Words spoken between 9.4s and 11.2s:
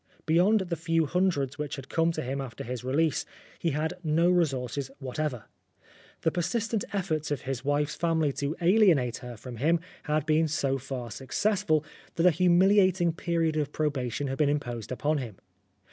him had been so far